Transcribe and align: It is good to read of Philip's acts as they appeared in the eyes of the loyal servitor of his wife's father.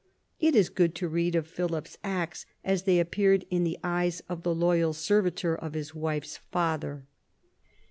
It 0.39 0.55
is 0.55 0.69
good 0.69 0.95
to 0.95 1.07
read 1.07 1.35
of 1.35 1.45
Philip's 1.47 1.99
acts 2.03 2.47
as 2.63 2.85
they 2.85 2.99
appeared 2.99 3.45
in 3.51 3.63
the 3.63 3.77
eyes 3.83 4.23
of 4.27 4.41
the 4.41 4.55
loyal 4.55 4.93
servitor 4.93 5.55
of 5.55 5.75
his 5.75 5.93
wife's 5.93 6.37
father. 6.51 7.05